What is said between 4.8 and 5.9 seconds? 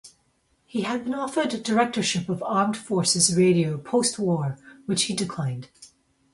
which he declined.